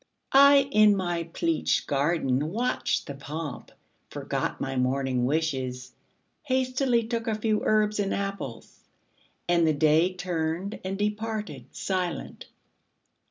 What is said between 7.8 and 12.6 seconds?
and apples, and the Day Turned and departed silent.